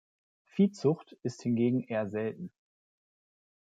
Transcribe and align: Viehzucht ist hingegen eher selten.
Viehzucht 0.45 1.11
ist 1.21 1.43
hingegen 1.43 1.83
eher 1.83 2.09
selten. 2.09 2.51